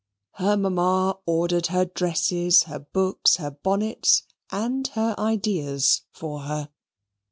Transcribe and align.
Her 0.37 0.57
mamma 0.57 1.19
ordered 1.27 1.67
her 1.67 1.85
dresses, 1.85 2.63
her 2.63 2.79
books, 2.79 3.35
her 3.35 3.51
bonnets, 3.51 4.23
and 4.49 4.87
her 4.93 5.13
ideas 5.19 6.01
for 6.11 6.39
her. 6.41 6.69